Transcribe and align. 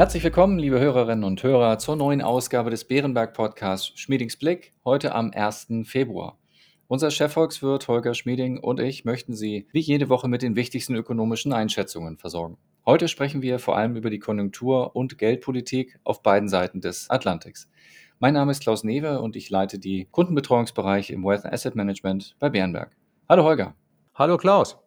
Herzlich 0.00 0.24
willkommen, 0.24 0.58
liebe 0.58 0.80
Hörerinnen 0.80 1.24
und 1.24 1.42
Hörer, 1.42 1.76
zur 1.76 1.94
neuen 1.94 2.22
Ausgabe 2.22 2.70
des 2.70 2.86
Bärenberg 2.86 3.34
Podcasts 3.34 3.92
Schmiedings 4.00 4.38
Blick, 4.38 4.72
heute 4.82 5.14
am 5.14 5.30
1. 5.30 5.66
Februar. 5.84 6.38
Unser 6.88 7.10
Chefvolkswirt 7.10 7.86
Holger 7.86 8.14
Schmieding 8.14 8.56
und 8.56 8.80
ich 8.80 9.04
möchten 9.04 9.34
Sie 9.34 9.68
wie 9.72 9.80
jede 9.80 10.08
Woche 10.08 10.26
mit 10.26 10.40
den 10.40 10.56
wichtigsten 10.56 10.94
ökonomischen 10.94 11.52
Einschätzungen 11.52 12.16
versorgen. 12.16 12.56
Heute 12.86 13.08
sprechen 13.08 13.42
wir 13.42 13.58
vor 13.58 13.76
allem 13.76 13.94
über 13.94 14.08
die 14.08 14.20
Konjunktur- 14.20 14.96
und 14.96 15.18
Geldpolitik 15.18 16.00
auf 16.02 16.22
beiden 16.22 16.48
Seiten 16.48 16.80
des 16.80 17.10
Atlantiks. 17.10 17.68
Mein 18.20 18.32
Name 18.32 18.52
ist 18.52 18.62
Klaus 18.62 18.84
Newe 18.84 19.20
und 19.20 19.36
ich 19.36 19.50
leite 19.50 19.78
die 19.78 20.08
Kundenbetreuungsbereich 20.10 21.10
im 21.10 21.24
Wealth 21.24 21.44
Asset 21.44 21.74
Management 21.74 22.36
bei 22.38 22.48
Bärenberg. 22.48 22.96
Hallo 23.28 23.44
Holger. 23.44 23.74
Hallo 24.14 24.38
Klaus. 24.38 24.78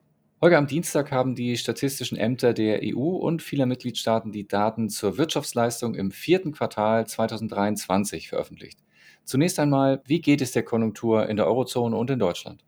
Heute 0.43 0.57
am 0.57 0.67
Dienstag 0.67 1.09
haben 1.13 1.35
die 1.35 1.55
statistischen 1.55 2.17
Ämter 2.17 2.53
der 2.53 2.81
EU 2.83 3.15
und 3.15 3.41
vieler 3.41 3.65
Mitgliedstaaten 3.65 4.33
die 4.33 4.45
Daten 4.45 4.89
zur 4.89 5.17
Wirtschaftsleistung 5.17 5.95
im 5.95 6.11
vierten 6.11 6.51
Quartal 6.51 7.07
2023 7.07 8.27
veröffentlicht. 8.27 8.77
Zunächst 9.23 9.57
einmal, 9.57 10.01
wie 10.05 10.19
geht 10.19 10.41
es 10.41 10.51
der 10.51 10.63
Konjunktur 10.63 11.29
in 11.29 11.37
der 11.37 11.47
Eurozone 11.47 11.95
und 11.95 12.09
in 12.09 12.19
Deutschland? 12.19 12.65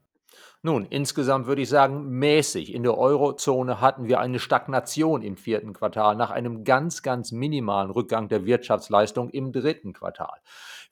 Nun, 0.61 0.85
insgesamt 0.89 1.47
würde 1.47 1.63
ich 1.63 1.69
sagen, 1.69 2.17
mäßig. 2.17 2.73
In 2.73 2.83
der 2.83 2.97
Eurozone 2.97 3.81
hatten 3.81 4.07
wir 4.07 4.21
eine 4.21 4.39
Stagnation 4.39 5.21
im 5.21 5.35
vierten 5.35 5.73
Quartal 5.73 6.15
nach 6.15 6.31
einem 6.31 6.63
ganz, 6.63 7.03
ganz 7.03 7.33
minimalen 7.33 7.91
Rückgang 7.91 8.29
der 8.29 8.45
Wirtschaftsleistung 8.45 9.29
im 9.31 9.51
dritten 9.51 9.91
Quartal. 9.91 10.39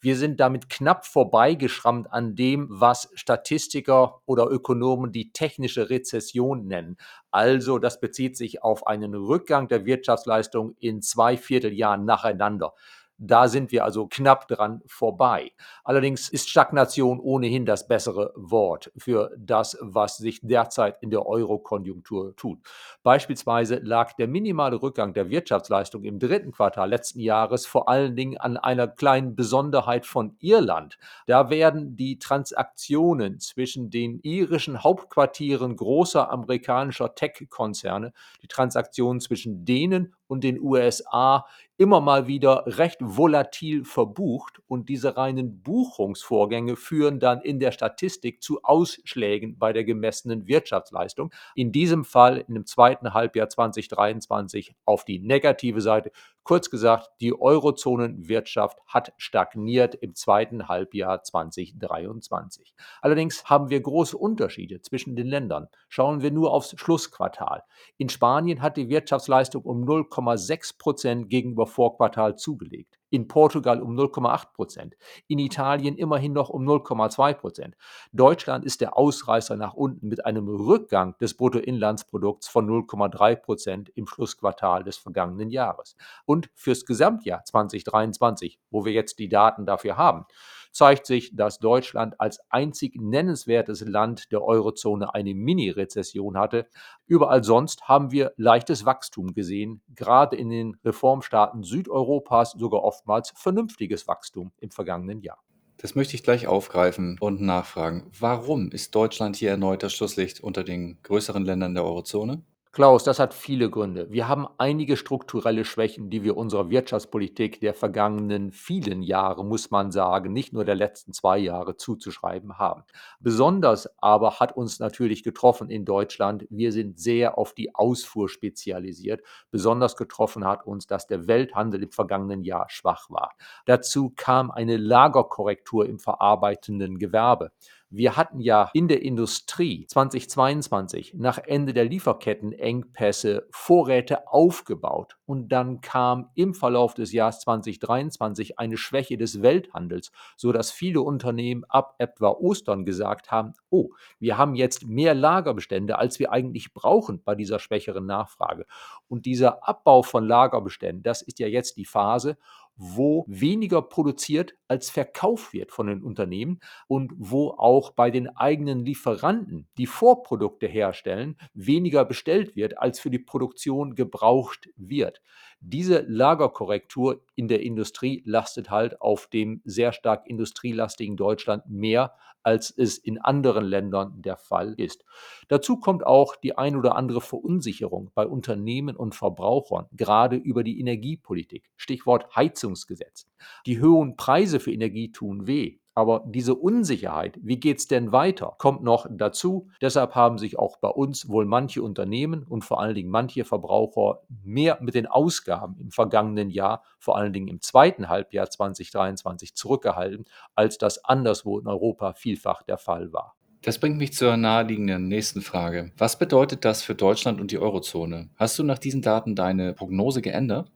Wir 0.04 0.18
sind 0.18 0.42
damit 0.42 0.70
knapp 0.70 1.06
vorbeigeschrammt 1.06 2.12
an 2.12 2.36
dem, 2.36 2.68
was 2.70 3.10
Statistiker 3.14 4.20
oder 4.26 4.50
Ökonomen 4.50 5.14
die 5.14 5.32
technische 5.32 5.90
Rezession 5.90 6.68
nennen. 6.68 6.98
Also 7.32 7.80
das 7.80 8.02
bezieht 8.02 8.36
sich 8.36 8.64
auf 8.64 8.86
einen 8.86 9.16
Rückgang 9.16 9.70
der 9.70 9.86
Wirtschaftsleistung 9.86 10.76
in 10.82 11.02
zwei 11.02 11.38
Vierteljahren 11.38 12.04
nacheinander. 12.04 12.74
Da 13.18 13.48
sind 13.48 13.72
wir 13.72 13.84
also 13.84 14.08
knapp 14.08 14.48
dran 14.48 14.82
vorbei. 14.88 15.52
Allerdings 15.84 16.30
ist 16.30 16.50
Stagnation 16.50 17.20
ohnehin 17.20 17.66
das 17.66 17.88
bessere 17.88 18.34
Wort 18.36 18.92
für 18.98 19.32
das, 19.38 19.78
was 19.82 20.18
sich 20.18 20.40
derzeit 20.42 20.98
in 21.02 21.12
der 21.12 21.26
Euro-Konjunktur 21.26 22.36
tut. 22.36 22.60
Beispielsweise 23.04 23.76
lag 23.76 24.14
der 24.14 24.28
minimale 24.28 24.82
Rückgang 24.82 25.14
der 25.14 25.30
Wirtschaftsleistung 25.30 26.04
im 26.04 26.20
dritten 26.20 26.52
Quartal 26.52 26.90
letzten 26.90 27.20
Jahres 27.20 27.66
vor 27.66 27.88
allen 27.88 28.16
Dingen 28.16 28.38
an 28.38 28.58
einer 28.58 28.88
kleinen 28.88 29.36
Besonderheit 29.36 30.06
von 30.06 30.36
Irland. 30.40 30.98
Da 31.28 31.50
werden 31.50 31.96
die 31.96 32.18
Transaktionen 32.18 33.40
zwischen 33.40 33.90
den 33.90 34.20
irischen 34.22 34.84
Hauptquartieren 34.84 35.76
großer 35.76 36.32
amerikanischer 36.32 37.14
Tech-Konzerne, 37.14 38.12
die 38.42 38.48
Transaktionen 38.48 39.20
zwischen 39.20 39.66
denen 39.66 40.16
und 40.28 40.44
den 40.44 40.60
USA 40.60 41.46
immer 41.78 42.02
mal 42.02 42.28
wieder 42.28 42.64
recht 42.66 42.98
volatil 43.02 43.84
verbucht 43.84 44.62
und 44.68 44.90
diese 44.90 45.18
reinen 45.18 45.62
Buchungsvorgänge 45.62 46.76
führen 46.76 47.20
dann 47.20 47.42
in 47.42 47.60
der 47.60 47.72
Statistik 47.72 48.42
zu 48.44 48.64
Ausschlägen 48.64 49.58
bei 49.58 49.74
der 49.74 49.84
gemessenen 49.84 50.48
Wirtschaftsleistung. 50.48 51.34
In 51.56 51.72
diesem 51.72 52.06
Fall 52.06 52.46
in 52.48 52.54
dem 52.54 52.66
zweiten 52.66 53.14
Halbjahr 53.14 53.50
2023 53.50 54.76
auf 54.86 55.06
die 55.06 55.20
negative 55.20 55.82
Seite. 55.82 56.12
Kurz 56.44 56.70
gesagt, 56.70 57.10
die 57.22 57.40
Eurozonenwirtschaft 57.40 58.80
hat 58.86 59.14
stagniert 59.18 59.96
im 59.96 60.14
zweiten 60.14 60.68
Halbjahr 60.68 61.24
2023. 61.24 62.74
Allerdings 63.02 63.46
haben 63.46 63.70
wir 63.70 63.80
große 63.80 64.18
Unterschiede 64.18 64.82
zwischen 64.82 65.16
den 65.16 65.28
Ländern. 65.28 65.70
Schauen 65.88 66.22
wir 66.22 66.32
nur 66.32 66.52
aufs 66.52 66.76
Schlussquartal. 66.78 67.64
In 67.98 68.10
Spanien 68.10 68.62
hat 68.62 68.76
die 68.76 68.90
Wirtschaftsleistung 68.90 69.64
um 69.64 69.86
0,6 69.86 70.78
Prozent 70.78 71.30
gegenüber 71.30 71.66
Vorquartal 71.66 72.36
zugelegt. 72.36 73.00
In 73.14 73.28
Portugal 73.28 73.80
um 73.80 73.96
0,8 73.96 74.54
Prozent. 74.54 74.98
In 75.28 75.38
Italien 75.38 75.96
immerhin 75.96 76.34
noch 76.34 76.50
um 76.50 76.68
0,2 76.68 77.36
Prozent. 77.36 77.76
Deutschland 78.12 78.66
ist 78.66 78.82
der 78.82 78.98
Ausreißer 78.98 79.56
nach 79.56 79.76
unten 79.76 80.08
mit 80.08 80.26
einem 80.26 80.48
Rückgang 80.48 81.16
des 81.20 81.38
Bruttoinlandsprodukts 81.38 82.48
von 82.48 82.68
0,3 82.68 83.36
Prozent 83.36 83.90
im 83.90 84.08
Schlussquartal 84.08 84.84
des 84.84 84.98
vergangenen 84.98 85.52
Jahres. 85.52 85.96
Und 86.26 86.50
fürs 86.56 86.88
Gesamtjahr 86.88 87.44
2023, 87.44 88.60
wo 88.72 88.84
wir 88.84 88.94
jetzt 88.94 89.20
die 89.20 89.30
Daten 89.30 89.68
dafür 89.68 89.96
haben, 89.96 90.26
zeigt 90.74 91.06
sich, 91.06 91.36
dass 91.36 91.60
Deutschland 91.60 92.20
als 92.20 92.40
einzig 92.50 92.96
nennenswertes 93.00 93.82
Land 93.82 94.32
der 94.32 94.44
Eurozone 94.44 95.14
eine 95.14 95.34
Mini-Rezession 95.34 96.38
hatte. 96.38 96.68
Überall 97.08 97.44
sonst 97.44 97.88
haben 97.88 98.12
wir 98.12 98.34
leichtes 98.36 98.86
Wachstum 98.86 99.34
gesehen, 99.34 99.82
gerade 99.96 100.36
in 100.36 100.50
den 100.50 100.76
Reformstaaten 100.84 101.64
Südeuropas 101.64 102.52
sogar 102.52 102.84
oftmals 102.84 103.32
vernünftiges 103.36 104.08
Wachstum 104.08 104.52
im 104.60 104.72
vergangenen 104.72 105.22
Jahr. 105.22 105.42
Das 105.78 105.96
möchte 105.96 106.16
ich 106.16 106.24
gleich 106.24 106.48
aufgreifen 106.48 107.18
und 107.20 107.42
nachfragen. 107.42 108.10
Warum 108.20 108.72
ist 108.72 108.96
Deutschland 108.96 109.36
hier 109.36 109.52
erneut 109.52 109.84
das 109.84 109.94
Schlusslicht 109.94 110.40
unter 110.40 110.64
den 110.64 110.98
größeren 111.04 111.44
Ländern 111.44 111.74
der 111.74 111.84
Eurozone? 111.84 112.44
Klaus, 112.76 113.04
das 113.04 113.20
hat 113.20 113.36
viele 113.36 113.70
Gründe. 113.70 114.10
Wir 114.10 114.28
haben 114.28 114.48
einige 114.58 114.98
strukturelle 114.98 115.64
Schwächen, 115.64 116.10
die 116.10 116.24
wir 116.24 116.36
unserer 116.36 116.72
Wirtschaftspolitik 116.72 117.60
der 117.60 117.76
vergangenen 117.76 118.52
vielen 118.52 119.04
Jahre, 119.04 119.46
muss 119.46 119.70
man 119.70 119.92
sagen, 119.92 120.34
nicht 120.34 120.54
nur 120.54 120.66
der 120.66 120.74
letzten 120.74 121.14
zwei 121.14 121.38
Jahre 121.38 121.78
zuzuschreiben 121.78 122.58
haben. 122.58 122.82
Besonders 123.20 123.88
aber 124.02 124.40
hat 124.40 124.58
uns 124.58 124.80
natürlich 124.80 125.22
getroffen 125.22 125.70
in 125.70 125.86
Deutschland, 125.86 126.48
wir 126.50 126.72
sind 126.72 127.00
sehr 127.00 127.38
auf 127.38 127.54
die 127.54 127.76
Ausfuhr 127.76 128.28
spezialisiert. 128.28 129.22
Besonders 129.52 129.96
getroffen 129.96 130.44
hat 130.44 130.66
uns, 130.66 130.88
dass 130.88 131.06
der 131.06 131.28
Welthandel 131.28 131.84
im 131.84 131.92
vergangenen 131.92 132.44
Jahr 132.44 132.66
schwach 132.70 133.08
war. 133.12 133.36
Dazu 133.68 134.12
kam 134.16 134.50
eine 134.50 134.78
Lagerkorrektur 134.78 135.86
im 135.86 136.00
verarbeitenden 136.00 136.98
Gewerbe. 136.98 137.52
Wir 137.96 138.18
hatten 138.18 138.40
ja 138.40 138.72
in 138.74 138.88
der 138.88 139.04
Industrie 139.04 139.86
2022 139.86 141.14
nach 141.16 141.38
Ende 141.38 141.74
der 141.74 141.86
Lieferkettenengpässe 141.86 143.48
Vorräte 143.52 144.28
aufgebaut 144.28 145.16
und 145.28 145.50
dann 145.50 145.80
kam 145.80 146.32
im 146.34 146.56
Verlauf 146.56 146.96
des 146.96 147.14
Jahres 147.14 147.42
2023 147.42 148.58
eine 148.58 148.78
Schwäche 148.78 149.16
des 149.16 149.44
Welthandels, 149.44 150.12
so 150.36 150.52
dass 150.52 150.72
viele 150.72 151.02
Unternehmen 151.02 151.66
ab 151.70 151.94
etwa 152.00 152.30
Ostern 152.30 152.84
gesagt 152.84 153.30
haben, 153.30 153.54
oh, 153.70 153.90
wir 154.18 154.40
haben 154.40 154.56
jetzt 154.56 154.88
mehr 154.88 155.14
Lagerbestände, 155.14 156.00
als 156.00 156.18
wir 156.18 156.32
eigentlich 156.32 156.74
brauchen 156.74 157.22
bei 157.24 157.36
dieser 157.36 157.60
schwächeren 157.60 158.08
Nachfrage. 158.08 158.66
Und 159.08 159.28
dieser 159.28 159.68
Abbau 159.68 160.02
von 160.02 160.26
Lagerbeständen, 160.26 161.04
das 161.04 161.22
ist 161.22 161.38
ja 161.38 161.46
jetzt 161.46 161.78
die 161.78 161.86
Phase, 161.86 162.40
wo 162.76 163.26
weniger 163.28 163.82
produziert 163.82 164.56
als 164.68 164.90
verkauft 164.90 165.54
wird 165.54 165.72
von 165.72 165.88
den 165.88 166.04
Unternehmen 166.04 166.60
und 166.88 167.14
wo 167.18 167.52
auch 167.52 167.92
bei 167.92 168.12
den 168.12 168.30
eigenen 168.36 168.86
Lieferanten, 168.86 169.68
die 169.78 169.86
Vorprodukte 169.86 170.68
herstellen, 170.68 171.38
weniger 171.54 172.06
bestellt 172.06 172.56
wird, 172.56 172.78
als 172.80 173.00
für 173.00 173.10
die 173.10 173.20
Produktion 173.20 173.96
gebraucht 173.96 174.70
wird. 174.76 175.22
Diese 175.66 176.02
Lagerkorrektur 176.02 177.24
in 177.36 177.48
der 177.48 177.62
Industrie 177.62 178.22
lastet 178.26 178.70
halt 178.70 179.02
auf 179.02 179.28
dem 179.28 179.62
sehr 179.64 179.94
stark 179.94 180.28
industrielastigen 180.28 181.16
Deutschland 181.16 181.70
mehr, 181.70 182.14
als 182.44 182.70
es 182.70 182.98
in 182.98 183.18
anderen 183.18 183.64
Ländern 183.64 184.22
der 184.22 184.36
Fall 184.36 184.74
ist. 184.74 185.06
Dazu 185.48 185.80
kommt 185.80 186.06
auch 186.06 186.36
die 186.36 186.58
ein 186.58 186.76
oder 186.76 186.98
andere 186.98 187.22
Verunsicherung 187.22 188.12
bei 188.14 188.28
Unternehmen 188.28 188.98
und 188.98 189.16
Verbrauchern, 189.16 189.88
gerade 189.94 190.36
über 190.36 190.66
die 190.66 190.82
Energiepolitik. 190.82 191.72
Stichwort 191.78 192.36
Heizungsgesetz. 192.36 193.30
Die 193.66 193.82
hohen 193.82 194.18
Preise 194.18 194.60
für 194.60 194.74
Energie 194.74 195.14
tun 195.14 195.48
weh. 195.48 195.80
Aber 195.96 196.24
diese 196.26 196.56
Unsicherheit, 196.56 197.40
wie 197.44 197.60
geht 197.60 197.78
es 197.78 197.88
denn 197.88 198.12
weiter, 198.12 198.56
kommt 198.58 198.84
noch 198.84 199.06
dazu. 199.10 199.70
Deshalb 199.82 200.16
haben 200.16 200.38
sich 200.40 200.58
auch 200.58 200.78
bei 200.78 200.90
uns 200.90 201.30
wohl 201.30 201.46
manche 201.46 201.84
Unternehmen 201.84 202.44
und 202.44 202.64
vor 202.64 202.80
allen 202.80 202.96
Dingen 202.96 203.12
manche 203.12 203.46
Verbraucher 203.46 204.22
mehr 204.44 204.80
mit 204.82 204.96
den 204.96 205.06
Ausgaben 205.06 205.78
im 205.80 205.92
vergangenen 205.92 206.50
Jahr, 206.50 206.84
vor 206.98 207.18
allen 207.18 207.34
Dingen 207.34 207.48
im 207.48 207.62
zweiten 207.62 208.10
Halbjahr 208.10 208.50
2023, 208.50 209.56
zurückgehalten, 209.56 210.26
als 210.56 210.80
das 210.80 211.06
anderswo 211.06 211.60
in 211.60 211.68
Europa 211.68 212.14
vielfach 212.14 212.64
der 212.64 212.78
Fall 212.78 213.14
war. 213.14 213.36
Das 213.62 213.80
bringt 213.80 213.98
mich 213.98 214.14
zur 214.14 214.36
naheliegenden 214.36 215.08
nächsten 215.08 215.42
Frage. 215.42 215.94
Was 215.98 216.20
bedeutet 216.20 216.66
das 216.66 216.82
für 216.82 216.96
Deutschland 216.96 217.40
und 217.40 217.52
die 217.52 217.60
Eurozone? 217.60 218.30
Hast 218.36 218.60
du 218.60 218.64
nach 218.64 218.78
diesen 218.78 219.02
Daten 219.02 219.36
deine 219.36 219.74
Prognose 219.74 220.22
geändert? 220.22 220.70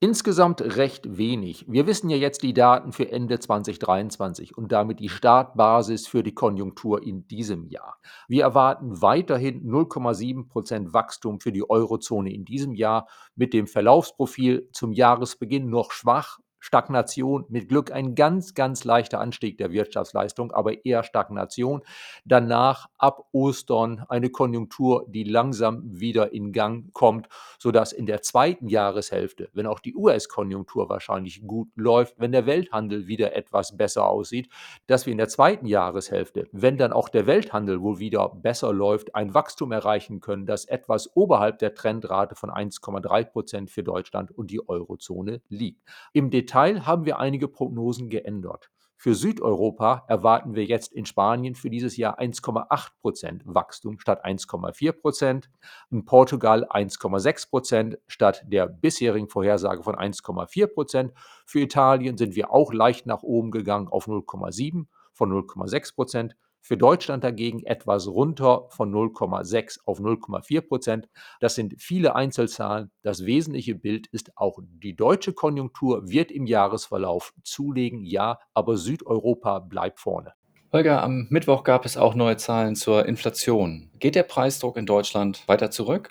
Insgesamt 0.00 0.60
recht 0.60 1.16
wenig. 1.16 1.64
Wir 1.68 1.86
wissen 1.86 2.10
ja 2.10 2.16
jetzt 2.16 2.42
die 2.42 2.52
Daten 2.52 2.92
für 2.92 3.10
Ende 3.10 3.38
2023 3.38 4.56
und 4.56 4.72
damit 4.72 5.00
die 5.00 5.08
Startbasis 5.08 6.06
für 6.06 6.22
die 6.22 6.34
Konjunktur 6.34 7.02
in 7.02 7.26
diesem 7.28 7.66
Jahr. 7.66 7.98
Wir 8.28 8.42
erwarten 8.42 9.00
weiterhin 9.00 9.62
0,7 9.64 10.48
Prozent 10.48 10.92
Wachstum 10.92 11.40
für 11.40 11.52
die 11.52 11.68
Eurozone 11.68 12.32
in 12.32 12.44
diesem 12.44 12.74
Jahr 12.74 13.08
mit 13.36 13.52
dem 13.54 13.66
Verlaufsprofil 13.66 14.68
zum 14.72 14.92
Jahresbeginn 14.92 15.70
noch 15.70 15.92
schwach 15.92 16.38
Stagnation, 16.62 17.44
mit 17.48 17.68
Glück 17.68 17.90
ein 17.90 18.14
ganz, 18.14 18.54
ganz 18.54 18.84
leichter 18.84 19.18
Anstieg 19.18 19.58
der 19.58 19.72
Wirtschaftsleistung, 19.72 20.52
aber 20.52 20.84
eher 20.84 21.02
Stagnation. 21.02 21.82
Danach 22.24 22.88
ab 22.98 23.24
Ostern 23.32 24.04
eine 24.08 24.30
Konjunktur, 24.30 25.04
die 25.08 25.24
langsam 25.24 25.82
wieder 25.84 26.32
in 26.32 26.52
Gang 26.52 26.92
kommt, 26.92 27.28
sodass 27.58 27.92
in 27.92 28.06
der 28.06 28.22
zweiten 28.22 28.68
Jahreshälfte, 28.68 29.50
wenn 29.52 29.66
auch 29.66 29.80
die 29.80 29.96
US-Konjunktur 29.96 30.88
wahrscheinlich 30.88 31.44
gut 31.44 31.68
läuft, 31.74 32.20
wenn 32.20 32.30
der 32.30 32.46
Welthandel 32.46 33.08
wieder 33.08 33.34
etwas 33.34 33.76
besser 33.76 34.06
aussieht, 34.06 34.48
dass 34.86 35.04
wir 35.04 35.10
in 35.10 35.18
der 35.18 35.28
zweiten 35.28 35.66
Jahreshälfte, 35.66 36.48
wenn 36.52 36.78
dann 36.78 36.92
auch 36.92 37.08
der 37.08 37.26
Welthandel 37.26 37.80
wohl 37.82 37.98
wieder 37.98 38.28
besser 38.28 38.72
läuft, 38.72 39.16
ein 39.16 39.34
Wachstum 39.34 39.72
erreichen 39.72 40.20
können, 40.20 40.46
das 40.46 40.64
etwas 40.66 41.10
oberhalb 41.16 41.58
der 41.58 41.74
Trendrate 41.74 42.36
von 42.36 42.50
1,3 42.50 43.24
Prozent 43.24 43.70
für 43.72 43.82
Deutschland 43.82 44.30
und 44.30 44.52
die 44.52 44.68
Eurozone 44.68 45.42
liegt. 45.48 45.82
Im 46.12 46.30
Detail 46.30 46.51
Detail 46.52 46.84
haben 46.84 47.06
wir 47.06 47.18
einige 47.18 47.48
Prognosen 47.48 48.10
geändert. 48.10 48.70
Für 48.98 49.14
Südeuropa 49.14 50.04
erwarten 50.06 50.54
wir 50.54 50.66
jetzt 50.66 50.92
in 50.92 51.06
Spanien 51.06 51.54
für 51.54 51.70
dieses 51.70 51.96
Jahr 51.96 52.20
1,8 52.20 52.88
Prozent 53.00 53.42
Wachstum 53.46 53.98
statt 53.98 54.22
1,4 54.22 54.92
Prozent, 54.92 55.50
in 55.90 56.04
Portugal 56.04 56.66
1,6 56.68 57.48
Prozent 57.48 57.98
statt 58.06 58.44
der 58.46 58.66
bisherigen 58.66 59.30
Vorhersage 59.30 59.82
von 59.82 59.94
1,4 59.94 60.66
Prozent. 60.66 61.12
Für 61.46 61.60
Italien 61.60 62.18
sind 62.18 62.36
wir 62.36 62.52
auch 62.52 62.74
leicht 62.74 63.06
nach 63.06 63.22
oben 63.22 63.50
gegangen 63.50 63.88
auf 63.88 64.06
0,7 64.06 64.88
von 65.14 65.32
0,6 65.32 65.94
Prozent. 65.94 66.36
Für 66.64 66.76
Deutschland 66.76 67.24
dagegen 67.24 67.64
etwas 67.64 68.06
runter 68.06 68.68
von 68.70 68.92
0,6 68.92 69.80
auf 69.84 69.98
0,4 69.98 70.60
Prozent. 70.60 71.08
Das 71.40 71.56
sind 71.56 71.74
viele 71.78 72.14
Einzelzahlen. 72.14 72.92
Das 73.02 73.26
wesentliche 73.26 73.74
Bild 73.74 74.06
ist 74.06 74.30
auch 74.36 74.60
die 74.62 74.94
deutsche 74.94 75.32
Konjunktur 75.32 76.08
wird 76.08 76.30
im 76.30 76.46
Jahresverlauf 76.46 77.34
zulegen, 77.42 78.04
ja, 78.04 78.38
aber 78.54 78.76
Südeuropa 78.76 79.58
bleibt 79.58 79.98
vorne. 79.98 80.34
Holger, 80.72 81.02
am 81.02 81.26
Mittwoch 81.30 81.64
gab 81.64 81.84
es 81.84 81.96
auch 81.96 82.14
neue 82.14 82.36
Zahlen 82.36 82.76
zur 82.76 83.06
Inflation. 83.06 83.90
Geht 83.98 84.14
der 84.14 84.22
Preisdruck 84.22 84.76
in 84.76 84.86
Deutschland 84.86 85.46
weiter 85.48 85.72
zurück? 85.72 86.10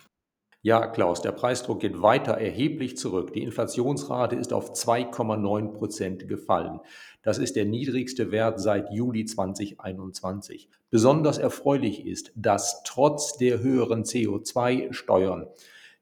Ja, 0.63 0.86
Klaus, 0.86 1.24
der 1.24 1.31
Preisdruck 1.31 1.80
geht 1.80 2.04
weiter 2.04 2.34
erheblich 2.34 2.96
zurück. 2.96 3.34
Die 3.34 3.42
Inflationsrate 3.42 4.36
ist 4.36 4.54
auf 4.54 4.74
2,9 4.74 5.74
Prozent 5.74 6.28
gefallen. 6.28 6.80
Das 7.24 7.40
ist 7.40 7.56
der 7.56 7.66
niedrigste 7.66 8.31
Wert 8.31 8.60
seit 8.60 8.92
Juli 8.92 9.25
2021. 9.25 10.69
Besonders 10.92 11.40
erfreulich 11.40 12.06
ist, 12.06 12.31
dass 12.36 12.84
trotz 12.84 13.38
der 13.38 13.62
höheren 13.62 14.04
CO2-Steuern 14.04 15.48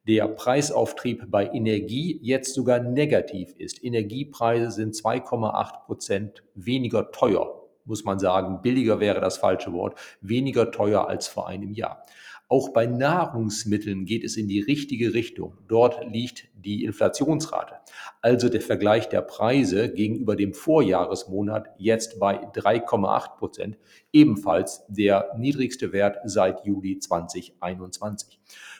der 0.05 0.27
Preisauftrieb 0.27 1.31
bei 1.31 1.47
Energie 1.47 2.19
jetzt 2.21 2.53
sogar 2.53 2.81
negativ 2.81 3.53
ist. 3.57 3.81
Energiepreise 3.81 4.71
sind 4.71 4.93
2,8 4.93 5.85
Prozent 5.85 6.43
weniger 6.53 7.11
teuer, 7.11 7.63
muss 7.85 8.03
man 8.03 8.19
sagen. 8.19 8.61
Billiger 8.61 8.99
wäre 8.99 9.21
das 9.21 9.37
falsche 9.37 9.71
Wort, 9.71 9.97
weniger 10.19 10.69
teuer 10.69 11.07
als 11.07 11.29
vor 11.29 11.47
einem 11.47 11.71
Jahr. 11.71 12.03
Auch 12.51 12.73
bei 12.73 12.87
Nahrungsmitteln 12.87 14.05
geht 14.05 14.23
es 14.23 14.35
in 14.35 14.47
die 14.47 14.59
richtige 14.59 15.13
Richtung. 15.13 15.59
Dort 15.67 16.03
liegt 16.11 16.47
die 16.55 16.83
Inflationsrate, 16.83 17.75
also 18.21 18.49
der 18.49 18.61
Vergleich 18.61 19.07
der 19.07 19.21
Preise 19.21 19.93
gegenüber 19.93 20.35
dem 20.35 20.55
Vorjahresmonat 20.55 21.67
jetzt 21.77 22.19
bei 22.19 22.43
3,8 22.43 23.37
Prozent, 23.37 23.77
ebenfalls 24.11 24.83
der 24.87 25.29
niedrigste 25.37 25.93
Wert 25.93 26.17
seit 26.25 26.65
Juli 26.65 26.97
2021. 26.97 28.38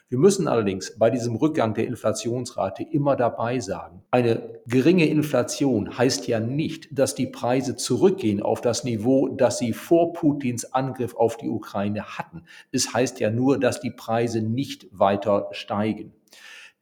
Wir 0.09 0.17
müssen 0.17 0.47
allerdings 0.47 0.97
bei 0.97 1.11
diesem 1.11 1.35
Rückgang 1.35 1.75
der 1.75 1.85
Inflationsrate 1.85 2.81
immer 2.81 3.15
dabei 3.15 3.59
sagen, 3.59 4.01
eine 4.09 4.59
geringe 4.65 5.05
Inflation 5.05 5.99
heißt 5.99 6.27
ja 6.27 6.39
nicht, 6.39 6.87
dass 6.91 7.13
die 7.13 7.27
Preise 7.27 7.75
zurückgehen 7.75 8.41
auf 8.41 8.59
das 8.61 8.83
Niveau, 8.83 9.27
das 9.27 9.59
sie 9.59 9.71
vor 9.71 10.13
Putins 10.13 10.73
Angriff 10.73 11.15
auf 11.15 11.37
die 11.37 11.49
Ukraine 11.49 12.17
hatten. 12.17 12.45
Es 12.71 12.91
heißt 12.91 13.19
ja 13.19 13.29
nur, 13.29 13.59
dass 13.59 13.81
die 13.81 13.91
Preise 13.91 14.41
nicht 14.41 14.87
weiter 14.91 15.49
steigen. 15.51 16.13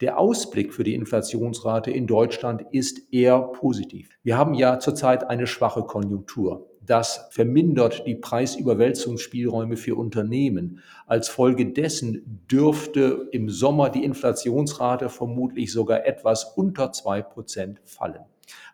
Der 0.00 0.18
Ausblick 0.18 0.72
für 0.72 0.84
die 0.84 0.94
Inflationsrate 0.94 1.90
in 1.90 2.06
Deutschland 2.06 2.64
ist 2.70 3.12
eher 3.12 3.40
positiv. 3.40 4.08
Wir 4.22 4.38
haben 4.38 4.54
ja 4.54 4.78
zurzeit 4.78 5.28
eine 5.28 5.46
schwache 5.46 5.82
Konjunktur. 5.82 6.70
Das 6.88 7.28
vermindert 7.32 8.06
die 8.06 8.14
Preisüberwälzungsspielräume 8.14 9.76
für 9.76 9.94
Unternehmen. 9.94 10.80
Als 11.06 11.28
Folge 11.28 11.66
dessen 11.66 12.40
dürfte 12.50 13.28
im 13.30 13.50
Sommer 13.50 13.90
die 13.90 14.04
Inflationsrate 14.04 15.10
vermutlich 15.10 15.70
sogar 15.70 16.06
etwas 16.06 16.44
unter 16.56 16.90
zwei 16.92 17.20
Prozent 17.20 17.78
fallen. 17.84 18.24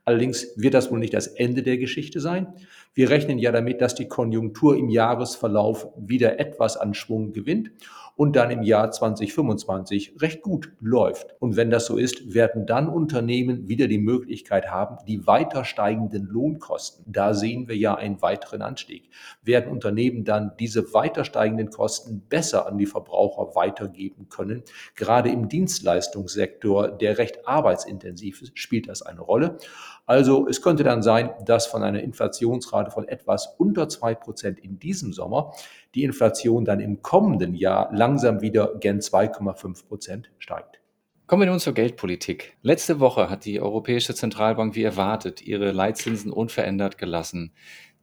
Allerdings 0.05 0.47
wird 0.57 0.75
das 0.75 0.93
wohl 0.93 1.01
nicht 1.01 1.15
das 1.15 1.27
Ende 1.27 1.65
der 1.65 1.77
Geschichte 1.77 2.21
sein. 2.21 2.55
Wir 2.93 3.11
rechnen 3.11 3.41
ja 3.41 3.51
damit, 3.51 3.81
dass 3.81 3.97
die 3.97 4.07
Konjunktur 4.07 4.77
im 4.77 4.91
Jahresverlauf 4.91 5.89
wieder 5.97 6.39
etwas 6.39 6.77
an 6.77 6.95
Schwung 6.95 7.33
gewinnt 7.33 7.73
und 8.17 8.37
dann 8.37 8.51
im 8.51 8.63
Jahr 8.63 8.91
2025 8.91 10.17
recht 10.21 10.43
gut 10.43 10.73
läuft. 10.81 11.35
Und 11.41 11.57
wenn 11.57 11.71
das 11.71 11.87
so 11.87 11.97
ist, 11.97 12.35
werden 12.35 12.67
dann 12.67 12.89
Unternehmen 12.89 13.69
wieder 13.69 13.89
die 13.89 13.99
Möglichkeit 13.99 14.71
haben, 14.71 14.99
die 15.07 15.27
weiter 15.27 15.65
steigenden 15.65 16.27
Lohnkosten, 16.27 17.05
da 17.07 17.35
sehen 17.35 17.69
wir 17.69 17.77
ja 17.77 17.95
einen 17.95 18.23
weiteren 18.23 18.63
Anstieg, 18.63 19.11
werden 19.43 19.71
Unternehmen 19.71 20.25
dann 20.25 20.53
diese 20.59 20.95
weiter 20.95 21.25
steigenden 21.25 21.71
Kosten 21.71 22.23
besser 22.29 22.67
an 22.67 22.79
die 22.79 22.87
Verbraucher 22.87 23.55
weitergeben 23.55 24.29
können. 24.29 24.63
Gerade 24.95 25.31
im 25.31 25.49
Dienstleistungssektor, 25.49 26.89
der 26.89 27.19
recht 27.19 27.47
arbeitsintensiv 27.49 28.43
ist, 28.43 28.59
spielt 28.59 28.89
das 28.89 29.03
eine 29.03 29.21
Rolle. 29.21 29.59
Also 30.07 30.47
es 30.47 30.61
könnte 30.61 30.85
dann 30.85 31.03
sein, 31.03 31.31
dass 31.47 31.67
von 31.67 31.83
einer 31.83 32.03
Inflationsrate 32.03 32.91
von 32.91 33.09
etwas 33.09 33.55
unter 33.59 33.89
zwei 33.89 34.15
Prozent 34.15 34.59
in 34.61 34.79
diesem 34.79 35.15
Sommer 35.15 35.53
die 35.95 36.05
Inflation 36.05 36.65
dann 36.65 36.81
im 36.81 37.01
kommenden 37.01 37.55
Jahr 37.55 37.91
langsam 38.05 38.43
wieder 38.43 38.75
gen 38.81 39.01
2,5 39.01 39.87
Prozent 39.87 40.31
steigt. 40.39 40.79
Kommen 41.27 41.41
wir 41.41 41.47
nun 41.47 41.59
zur 41.59 41.73
Geldpolitik. 41.73 42.55
Letzte 42.61 43.01
Woche 43.01 43.31
hat 43.31 43.47
die 43.47 43.63
Europäische 43.63 44.15
Zentralbank 44.15 44.75
wie 44.75 44.83
erwartet 44.83 45.41
ihre 45.41 45.73
Leitzinsen 45.73 46.31
unverändert 46.31 46.99
gelassen. 46.99 47.55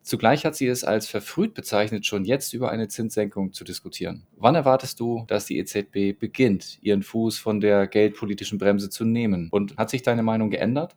Zugleich 0.02 0.44
hat 0.44 0.56
sie 0.56 0.66
es 0.66 0.84
als 0.84 1.08
verfrüht 1.08 1.54
bezeichnet, 1.54 2.08
schon 2.08 2.26
jetzt 2.26 2.52
über 2.54 2.72
eine 2.72 2.88
Zinssenkung 2.88 3.54
zu 3.54 3.64
diskutieren. 3.64 4.26
Wann 4.38 4.56
erwartest 4.56 5.00
du, 5.00 5.24
dass 5.28 5.46
die 5.46 5.60
EZB 5.60 6.20
beginnt, 6.20 6.80
ihren 6.82 7.04
Fuß 7.04 7.38
von 7.38 7.60
der 7.60 7.86
geldpolitischen 7.86 8.58
Bremse 8.58 8.90
zu 8.90 9.06
nehmen? 9.06 9.50
Und 9.52 9.78
hat 9.78 9.92
sich 9.92 10.02
deine 10.02 10.24
Meinung 10.24 10.50
geändert? 10.50 10.96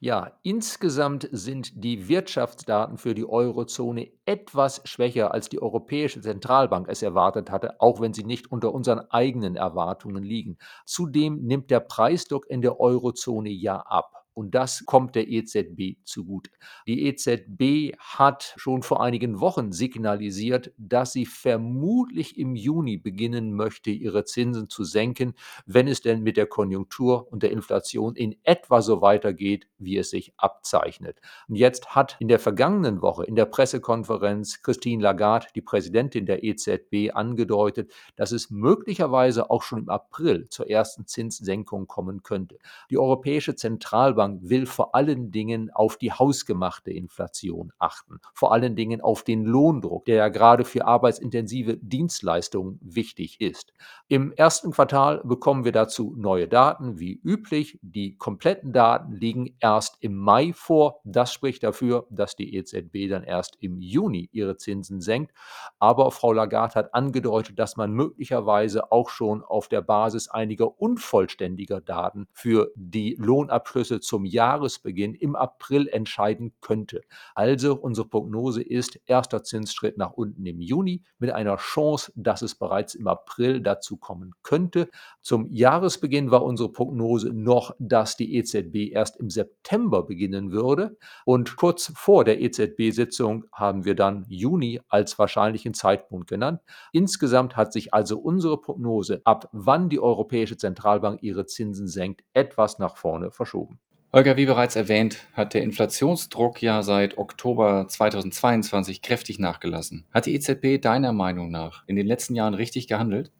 Ja, 0.00 0.38
insgesamt 0.42 1.28
sind 1.32 1.82
die 1.82 2.08
Wirtschaftsdaten 2.08 2.98
für 2.98 3.14
die 3.14 3.28
Eurozone 3.28 4.10
etwas 4.26 4.82
schwächer, 4.84 5.32
als 5.32 5.48
die 5.48 5.60
Europäische 5.60 6.20
Zentralbank 6.20 6.88
es 6.88 7.02
erwartet 7.02 7.50
hatte, 7.50 7.80
auch 7.80 8.00
wenn 8.00 8.14
sie 8.14 8.24
nicht 8.24 8.50
unter 8.50 8.72
unseren 8.72 9.00
eigenen 9.10 9.56
Erwartungen 9.56 10.22
liegen. 10.22 10.58
Zudem 10.84 11.42
nimmt 11.42 11.70
der 11.70 11.80
Preisdruck 11.80 12.48
in 12.48 12.62
der 12.62 12.80
Eurozone 12.80 13.50
ja 13.50 13.78
ab. 13.78 14.27
Und 14.38 14.54
das 14.54 14.84
kommt 14.86 15.16
der 15.16 15.26
EZB 15.26 15.96
zugute. 16.04 16.52
Die 16.86 17.08
EZB 17.08 17.96
hat 17.98 18.54
schon 18.56 18.84
vor 18.84 19.02
einigen 19.02 19.40
Wochen 19.40 19.72
signalisiert, 19.72 20.70
dass 20.78 21.12
sie 21.12 21.26
vermutlich 21.26 22.38
im 22.38 22.54
Juni 22.54 22.98
beginnen 22.98 23.52
möchte, 23.52 23.90
ihre 23.90 24.24
Zinsen 24.24 24.68
zu 24.68 24.84
senken, 24.84 25.34
wenn 25.66 25.88
es 25.88 26.02
denn 26.02 26.22
mit 26.22 26.36
der 26.36 26.46
Konjunktur 26.46 27.26
und 27.32 27.42
der 27.42 27.50
Inflation 27.50 28.14
in 28.14 28.36
etwa 28.44 28.80
so 28.80 29.02
weitergeht, 29.02 29.66
wie 29.78 29.96
es 29.96 30.10
sich 30.10 30.32
abzeichnet. 30.36 31.20
Und 31.48 31.56
jetzt 31.56 31.96
hat 31.96 32.14
in 32.20 32.28
der 32.28 32.38
vergangenen 32.38 33.02
Woche 33.02 33.24
in 33.24 33.34
der 33.34 33.46
Pressekonferenz 33.46 34.62
Christine 34.62 35.02
Lagarde, 35.02 35.48
die 35.56 35.62
Präsidentin 35.62 36.26
der 36.26 36.44
EZB, 36.44 37.10
angedeutet, 37.12 37.90
dass 38.14 38.30
es 38.30 38.50
möglicherweise 38.50 39.50
auch 39.50 39.64
schon 39.64 39.80
im 39.80 39.88
April 39.88 40.48
zur 40.48 40.70
ersten 40.70 41.08
Zinssenkung 41.08 41.88
kommen 41.88 42.22
könnte. 42.22 42.58
Die 42.88 42.98
Europäische 42.98 43.56
Zentralbank 43.56 44.27
Notenbank 44.28 44.50
will 44.50 44.66
vor 44.66 44.94
allen 44.94 45.30
Dingen 45.30 45.70
auf 45.70 45.96
die 45.96 46.12
hausgemachte 46.12 46.90
Inflation 46.90 47.72
achten, 47.78 48.20
vor 48.34 48.52
allen 48.52 48.76
Dingen 48.76 49.00
auf 49.00 49.22
den 49.22 49.44
Lohndruck, 49.44 50.04
der 50.04 50.16
ja 50.16 50.28
gerade 50.28 50.64
für 50.64 50.86
arbeitsintensive 50.86 51.76
Dienstleistungen 51.78 52.78
wichtig 52.82 53.40
ist. 53.40 53.72
Im 54.08 54.32
ersten 54.32 54.70
Quartal 54.72 55.20
bekommen 55.24 55.64
wir 55.64 55.72
dazu 55.72 56.14
neue 56.16 56.48
Daten, 56.48 56.98
wie 56.98 57.20
üblich. 57.22 57.78
Die 57.82 58.16
kompletten 58.16 58.72
Daten 58.72 59.12
liegen 59.12 59.54
erst 59.60 59.96
im 60.00 60.16
Mai 60.16 60.52
vor. 60.54 61.00
Das 61.04 61.32
spricht 61.32 61.62
dafür, 61.62 62.06
dass 62.10 62.36
die 62.36 62.54
EZB 62.54 63.08
dann 63.08 63.22
erst 63.22 63.56
im 63.60 63.80
Juni 63.80 64.28
ihre 64.32 64.56
Zinsen 64.56 65.00
senkt. 65.00 65.32
Aber 65.78 66.10
Frau 66.10 66.32
Lagarde 66.32 66.74
hat 66.74 66.94
angedeutet, 66.94 67.58
dass 67.58 67.76
man 67.76 67.92
möglicherweise 67.92 68.92
auch 68.92 69.10
schon 69.10 69.42
auf 69.42 69.68
der 69.68 69.82
Basis 69.82 70.28
einiger 70.28 70.80
unvollständiger 70.80 71.80
Daten 71.80 72.28
für 72.32 72.72
die 72.74 73.16
Lohnabschlüsse 73.18 74.00
zum 74.08 74.24
Jahresbeginn 74.24 75.14
im 75.14 75.36
April 75.36 75.86
entscheiden 75.86 76.54
könnte. 76.62 77.02
Also 77.34 77.74
unsere 77.74 78.08
Prognose 78.08 78.62
ist 78.62 78.98
erster 79.04 79.44
Zinsschritt 79.44 79.98
nach 79.98 80.12
unten 80.12 80.46
im 80.46 80.62
Juni 80.62 81.02
mit 81.18 81.30
einer 81.30 81.56
Chance, 81.56 82.10
dass 82.16 82.40
es 82.40 82.54
bereits 82.54 82.94
im 82.94 83.06
April 83.06 83.60
dazu 83.60 83.98
kommen 83.98 84.32
könnte. 84.42 84.88
Zum 85.20 85.46
Jahresbeginn 85.50 86.30
war 86.30 86.42
unsere 86.42 86.72
Prognose 86.72 87.34
noch, 87.34 87.76
dass 87.78 88.16
die 88.16 88.34
EZB 88.36 88.92
erst 88.92 89.18
im 89.18 89.28
September 89.28 90.02
beginnen 90.04 90.52
würde. 90.52 90.96
Und 91.26 91.56
kurz 91.56 91.92
vor 91.94 92.24
der 92.24 92.40
EZB-Sitzung 92.40 93.44
haben 93.52 93.84
wir 93.84 93.94
dann 93.94 94.24
Juni 94.30 94.80
als 94.88 95.18
wahrscheinlichen 95.18 95.74
Zeitpunkt 95.74 96.30
genannt. 96.30 96.62
Insgesamt 96.92 97.56
hat 97.56 97.74
sich 97.74 97.92
also 97.92 98.18
unsere 98.18 98.58
Prognose, 98.58 99.20
ab 99.24 99.50
wann 99.52 99.90
die 99.90 100.00
Europäische 100.00 100.56
Zentralbank 100.56 101.22
ihre 101.22 101.44
Zinsen 101.44 101.88
senkt, 101.88 102.24
etwas 102.32 102.78
nach 102.78 102.96
vorne 102.96 103.30
verschoben. 103.30 103.78
Holger, 104.10 104.38
wie 104.38 104.46
bereits 104.46 104.74
erwähnt, 104.74 105.18
hat 105.34 105.52
der 105.52 105.62
Inflationsdruck 105.62 106.62
ja 106.62 106.82
seit 106.82 107.18
Oktober 107.18 107.86
2022 107.88 109.02
kräftig 109.02 109.38
nachgelassen. 109.38 110.06
Hat 110.14 110.24
die 110.24 110.34
EZB 110.34 110.80
deiner 110.80 111.12
Meinung 111.12 111.50
nach 111.50 111.84
in 111.86 111.94
den 111.94 112.06
letzten 112.06 112.34
Jahren 112.34 112.54
richtig 112.54 112.88
gehandelt? 112.88 113.30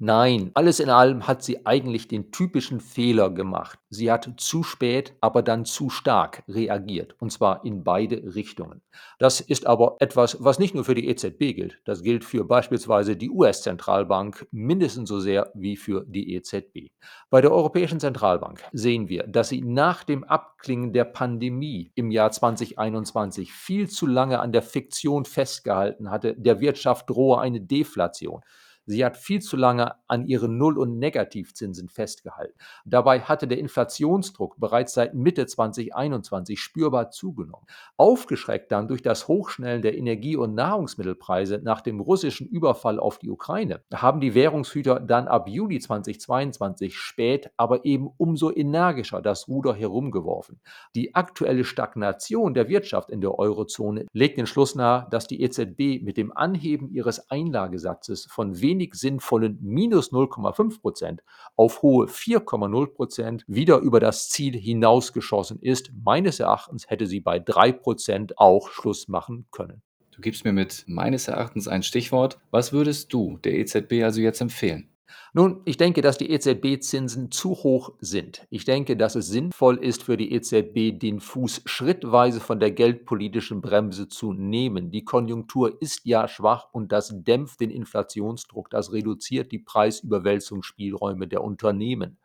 Nein, 0.00 0.50
alles 0.54 0.80
in 0.80 0.90
allem 0.90 1.28
hat 1.28 1.44
sie 1.44 1.64
eigentlich 1.66 2.08
den 2.08 2.32
typischen 2.32 2.80
Fehler 2.80 3.30
gemacht. 3.30 3.78
Sie 3.90 4.10
hat 4.10 4.28
zu 4.38 4.64
spät, 4.64 5.14
aber 5.20 5.40
dann 5.42 5.64
zu 5.64 5.88
stark 5.88 6.42
reagiert, 6.48 7.14
und 7.20 7.30
zwar 7.30 7.64
in 7.64 7.84
beide 7.84 8.34
Richtungen. 8.34 8.82
Das 9.20 9.40
ist 9.40 9.66
aber 9.66 9.96
etwas, 10.00 10.42
was 10.42 10.58
nicht 10.58 10.74
nur 10.74 10.84
für 10.84 10.96
die 10.96 11.08
EZB 11.08 11.54
gilt, 11.54 11.80
das 11.84 12.02
gilt 12.02 12.24
für 12.24 12.44
beispielsweise 12.44 13.16
die 13.16 13.30
US-Zentralbank 13.30 14.48
mindestens 14.50 15.08
so 15.08 15.20
sehr 15.20 15.52
wie 15.54 15.76
für 15.76 16.04
die 16.08 16.34
EZB. 16.34 16.90
Bei 17.30 17.40
der 17.40 17.52
Europäischen 17.52 18.00
Zentralbank 18.00 18.64
sehen 18.72 19.08
wir, 19.08 19.22
dass 19.28 19.48
sie 19.50 19.62
nach 19.62 20.02
dem 20.02 20.24
Abklingen 20.24 20.92
der 20.92 21.04
Pandemie 21.04 21.92
im 21.94 22.10
Jahr 22.10 22.32
2021 22.32 23.52
viel 23.52 23.88
zu 23.88 24.08
lange 24.08 24.40
an 24.40 24.50
der 24.50 24.62
Fiktion 24.62 25.24
festgehalten 25.24 26.10
hatte, 26.10 26.34
der 26.34 26.60
Wirtschaft 26.60 27.08
drohe 27.08 27.38
eine 27.40 27.60
Deflation. 27.60 28.42
Sie 28.86 29.04
hat 29.04 29.16
viel 29.16 29.40
zu 29.40 29.56
lange 29.56 29.94
an 30.08 30.26
ihren 30.26 30.58
Null- 30.58 30.78
und 30.78 30.98
Negativzinsen 30.98 31.88
festgehalten. 31.88 32.54
Dabei 32.84 33.20
hatte 33.20 33.48
der 33.48 33.58
Inflationsdruck 33.58 34.60
bereits 34.60 34.94
seit 34.94 35.14
Mitte 35.14 35.46
2021 35.46 36.60
spürbar 36.60 37.10
zugenommen. 37.10 37.66
Aufgeschreckt 37.96 38.70
dann 38.72 38.88
durch 38.88 39.02
das 39.02 39.26
Hochschnellen 39.26 39.82
der 39.82 39.96
Energie- 39.96 40.36
und 40.36 40.54
Nahrungsmittelpreise 40.54 41.60
nach 41.62 41.80
dem 41.80 42.00
russischen 42.00 42.46
Überfall 42.46 42.98
auf 42.98 43.18
die 43.18 43.30
Ukraine, 43.30 43.80
haben 43.94 44.20
die 44.20 44.34
Währungshüter 44.34 45.00
dann 45.00 45.28
ab 45.28 45.48
Juli 45.48 45.80
2022 45.80 46.96
spät, 46.96 47.50
aber 47.56 47.84
eben 47.84 48.10
umso 48.18 48.50
energischer 48.50 49.22
das 49.22 49.48
Ruder 49.48 49.74
herumgeworfen. 49.74 50.60
Die 50.94 51.14
aktuelle 51.14 51.64
Stagnation 51.64 52.54
der 52.54 52.68
Wirtschaft 52.68 53.10
in 53.10 53.20
der 53.20 53.38
Eurozone 53.38 54.06
legt 54.12 54.38
den 54.38 54.46
Schluss 54.46 54.74
nahe, 54.74 55.06
dass 55.10 55.26
die 55.26 55.42
EZB 55.42 56.02
mit 56.02 56.16
dem 56.16 56.36
Anheben 56.36 56.90
ihres 56.90 57.30
Einlagesatzes 57.30 58.26
von 58.30 58.60
weniger 58.60 58.73
wenig 58.74 58.94
sinnvollen 58.94 59.58
minus 59.60 60.12
0,5 60.12 60.80
Prozent 60.80 61.22
auf 61.56 61.82
hohe 61.82 62.06
4,0 62.06 62.86
Prozent 62.88 63.44
wieder 63.46 63.78
über 63.78 64.00
das 64.00 64.28
Ziel 64.28 64.58
hinausgeschossen 64.58 65.60
ist. 65.60 65.92
Meines 66.04 66.40
Erachtens 66.40 66.90
hätte 66.90 67.06
sie 67.06 67.20
bei 67.20 67.38
3 67.38 67.72
Prozent 67.72 68.38
auch 68.38 68.68
Schluss 68.68 69.08
machen 69.08 69.46
können. 69.52 69.82
Du 70.10 70.20
gibst 70.20 70.44
mir 70.44 70.52
mit 70.52 70.84
meines 70.86 71.28
Erachtens 71.28 71.66
ein 71.68 71.82
Stichwort. 71.82 72.38
Was 72.50 72.72
würdest 72.72 73.12
du 73.12 73.38
der 73.38 73.54
EZB 73.54 74.04
also 74.04 74.20
jetzt 74.20 74.40
empfehlen? 74.40 74.88
Nun, 75.36 75.62
ich 75.64 75.76
denke, 75.76 76.00
dass 76.00 76.16
die 76.16 76.30
EZB-Zinsen 76.30 77.32
zu 77.32 77.50
hoch 77.50 77.94
sind. 77.98 78.46
Ich 78.50 78.64
denke, 78.64 78.96
dass 78.96 79.16
es 79.16 79.26
sinnvoll 79.26 79.82
ist 79.82 80.04
für 80.04 80.16
die 80.16 80.32
EZB, 80.32 80.96
den 80.96 81.18
Fuß 81.18 81.62
schrittweise 81.64 82.38
von 82.38 82.60
der 82.60 82.70
geldpolitischen 82.70 83.60
Bremse 83.60 84.08
zu 84.08 84.32
nehmen. 84.32 84.92
Die 84.92 85.04
Konjunktur 85.04 85.82
ist 85.82 86.02
ja 86.04 86.28
schwach 86.28 86.68
und 86.72 86.92
das 86.92 87.12
dämpft 87.12 87.60
den 87.60 87.70
Inflationsdruck, 87.70 88.70
das 88.70 88.92
reduziert 88.92 89.50
die 89.50 89.58
Preisüberwälzungsspielräume 89.58 91.26
der 91.26 91.42
Unternehmen. 91.42 92.18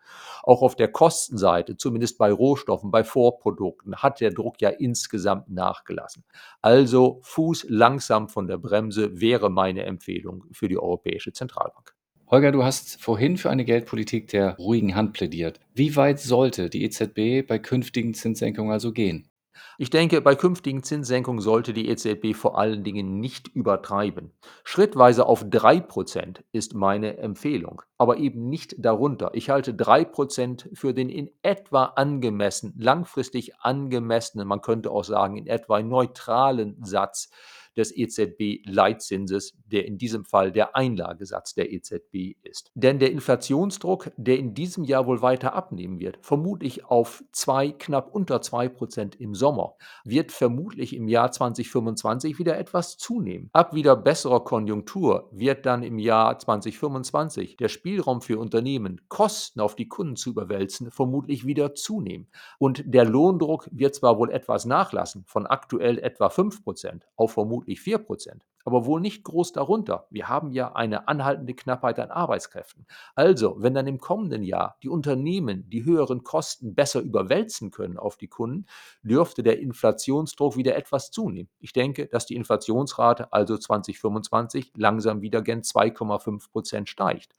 Auch 0.44 0.62
auf 0.62 0.76
der 0.76 0.92
Kostenseite, 0.92 1.78
zumindest 1.78 2.18
bei 2.18 2.32
Rohstoffen, 2.32 2.92
bei 2.92 3.04
Vorprodukten, 3.04 3.96
hat 3.96 4.22
der 4.22 4.32
Druck 4.32 4.62
ja 4.62 4.70
insgesamt 4.70 5.50
nachgelassen. 5.50 6.24
Also 6.62 7.20
Fuß 7.24 7.66
langsam 7.70 8.30
von 8.30 8.48
der 8.48 8.58
Bremse 8.58 9.20
wäre 9.20 9.50
meine 9.50 9.84
Empfehlung 9.84 10.46
für 10.52 10.68
die 10.68 10.78
Europäische 10.78 11.34
Zentralbank. 11.34 11.96
Holger, 12.32 12.52
du 12.52 12.64
hast 12.64 13.02
vorhin 13.02 13.38
für 13.38 13.50
eine 13.50 13.66
Geldpolitik 13.66 14.28
der 14.28 14.56
ruhigen 14.58 14.94
Hand 14.96 15.14
plädiert. 15.14 15.60
Wie 15.74 15.96
weit 15.96 16.20
sollte 16.20 16.70
die 16.70 16.84
EZB 16.84 17.48
bei 17.48 17.58
künftigen 17.58 18.14
Zinssenkungen 18.14 18.72
also 18.72 18.92
gehen? 18.92 19.32
Ich 19.80 19.90
denke, 19.90 20.22
bei 20.22 20.36
künftigen 20.36 20.84
Zinssenkungen 20.84 21.42
sollte 21.42 21.74
die 21.74 21.90
EZB 21.90 22.36
vor 22.36 22.60
allen 22.60 22.84
Dingen 22.84 23.20
nicht 23.20 23.48
übertreiben. 23.48 24.32
Schrittweise 24.64 25.26
auf 25.26 25.44
3% 25.44 26.42
ist 26.52 26.76
meine 26.76 27.18
Empfehlung, 27.18 27.82
aber 27.98 28.18
eben 28.18 28.48
nicht 28.48 28.76
darunter. 28.78 29.32
Ich 29.34 29.50
halte 29.50 29.74
3% 29.74 30.76
für 30.76 30.94
den 30.94 31.10
in 31.10 31.32
etwa 31.42 31.86
angemessen, 31.86 32.76
langfristig 32.78 33.56
angemessenen, 33.60 34.48
man 34.48 34.62
könnte 34.62 34.92
auch 34.92 35.04
sagen 35.04 35.36
in 35.36 35.48
etwa 35.48 35.82
neutralen 35.82 36.78
Satz 36.84 37.32
des 37.80 37.96
EZB-Leitzinses, 37.96 39.54
der 39.66 39.86
in 39.88 39.98
diesem 39.98 40.26
Fall 40.26 40.52
der 40.52 40.76
Einlagesatz 40.76 41.56
der 41.56 41.72
EZB 41.72 42.36
ist. 42.44 42.72
Denn 42.76 43.00
der 43.00 43.12
Inflationsdruck, 43.12 44.12
der 44.18 44.38
in 44.38 44.54
diesem 44.54 44.84
Jahr 44.84 45.08
wohl 45.08 45.22
weiter 45.22 45.54
abnehmen 45.54 46.00
wird, 46.00 46.20
vermutlich 46.22 46.86
auf 46.86 47.24
zwei, 47.32 47.72
knapp 47.72 48.14
unter 48.14 48.42
2 48.42 48.70
Prozent 48.70 49.16
im 49.20 49.34
Sommer, 49.34 49.76
wird 50.04 50.32
vermutlich 50.32 50.96
im 50.96 51.08
Jahr 51.08 51.32
2025 51.32 52.38
wieder 52.38 52.58
etwas 52.58 52.98
zunehmen. 52.98 53.50
Ab 53.54 53.74
wieder 53.74 53.96
besserer 53.96 54.44
Konjunktur 54.44 55.30
wird 55.32 55.66
dann 55.66 55.82
im 55.84 56.00
Jahr 56.00 56.38
2025 56.38 57.56
der 57.58 57.70
Spielraum 57.70 58.22
für 58.22 58.40
Unternehmen, 58.40 59.02
Kosten 59.08 59.62
auf 59.62 59.76
die 59.76 59.88
Kunden 59.88 60.18
zu 60.18 60.32
überwälzen, 60.32 60.92
vermutlich 60.92 61.46
wieder 61.46 61.76
zunehmen. 61.76 62.28
Und 62.58 62.84
der 62.86 63.06
Lohndruck 63.06 63.70
wird 63.72 63.96
zwar 63.96 64.18
wohl 64.18 64.32
etwas 64.32 64.66
nachlassen, 64.66 65.24
von 65.26 65.48
aktuell 65.48 65.98
etwa 65.98 66.30
5 66.30 66.64
Prozent 66.64 67.08
auf 67.16 67.32
vermutlich 67.32 67.69
vermutlich 67.70 67.82
4 67.82 67.98
Prozent, 68.00 68.46
aber 68.66 68.86
wohl 68.86 69.02
nicht 69.02 69.24
groß 69.24 69.54
darunter. 69.54 70.08
Wir 70.10 70.28
haben 70.28 70.52
ja 70.52 70.74
eine 70.74 71.08
anhaltende 71.08 71.54
Knappheit 71.54 72.00
an 72.00 72.12
Arbeitskräften. 72.12 72.86
Also, 73.16 73.56
wenn 73.60 73.74
dann 73.74 73.88
im 73.88 74.00
kommenden 74.00 74.44
Jahr 74.44 74.78
die 74.84 74.90
Unternehmen 74.90 75.70
die 75.70 75.86
höheren 75.86 76.24
Kosten 76.24 76.76
besser 76.76 77.02
überwälzen 77.02 77.72
können 77.72 77.98
auf 77.98 78.18
die 78.18 78.28
Kunden, 78.28 78.66
dürfte 79.04 79.44
der 79.44 79.60
Inflationsdruck 79.60 80.58
wieder 80.58 80.76
etwas 80.76 81.12
zunehmen. 81.12 81.50
Ich 81.60 81.74
denke, 81.74 82.08
dass 82.08 82.26
die 82.26 82.36
Inflationsrate 82.36 83.32
also 83.32 83.58
2025 83.58 84.74
langsam 84.76 85.22
wieder 85.22 85.42
gen 85.42 85.62
2,5 85.62 86.52
Prozent 86.52 86.90
steigt. 86.90 87.34